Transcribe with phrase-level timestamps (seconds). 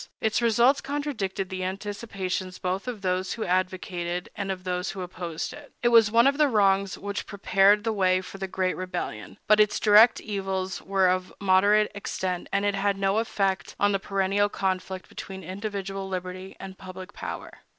[0.19, 5.53] Its results contradicted the anticipations both of those who advocated and of those who opposed
[5.53, 5.73] it.
[5.83, 9.59] It was one of the wrongs which prepared the way for the great rebellion; but
[9.59, 14.49] its direct evils were of moderate extent, and it had no effect on the perennial
[14.49, 17.59] conflict between individual liberty and public power.